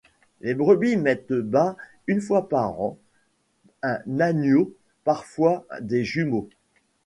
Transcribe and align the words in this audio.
Les 0.39 0.55
brebis 0.55 0.97
mettent 0.97 1.31
bas 1.31 1.77
une 2.07 2.21
fois 2.21 2.49
par 2.49 2.71
an 2.81 2.97
un 3.83 4.19
agneau, 4.19 4.73
parfois 5.03 5.67
des 5.79 6.03
jumeaux. 6.03 6.49